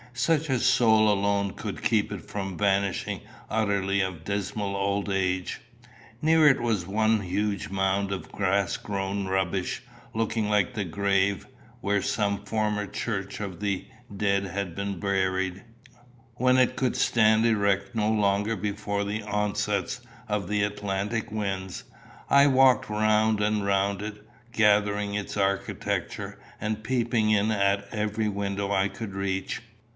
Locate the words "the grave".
10.73-11.47